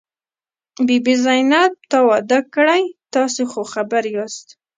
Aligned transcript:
بي 0.87 0.97
بي 1.05 1.13
زينت، 1.23 1.73
تا 1.89 1.99
واده 2.09 2.39
کړی؟ 2.53 2.83
تاسې 3.13 3.41
خو 3.51 3.61
خبر 3.73 4.03
یاست. 4.15 4.47